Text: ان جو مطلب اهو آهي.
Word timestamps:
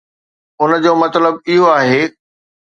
ان 0.61 0.71
جو 0.83 0.93
مطلب 1.03 1.33
اهو 1.49 1.67
آهي. 1.79 2.01